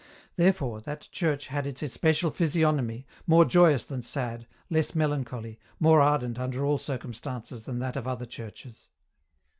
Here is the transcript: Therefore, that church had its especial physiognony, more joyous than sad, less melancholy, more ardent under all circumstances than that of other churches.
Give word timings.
Therefore, 0.35 0.81
that 0.81 1.07
church 1.11 1.45
had 1.45 1.67
its 1.67 1.83
especial 1.83 2.31
physiognony, 2.31 3.05
more 3.27 3.45
joyous 3.45 3.85
than 3.85 4.01
sad, 4.01 4.47
less 4.67 4.95
melancholy, 4.95 5.59
more 5.79 6.01
ardent 6.01 6.39
under 6.39 6.65
all 6.65 6.79
circumstances 6.79 7.65
than 7.65 7.77
that 7.77 7.95
of 7.95 8.07
other 8.07 8.25
churches. 8.25 8.89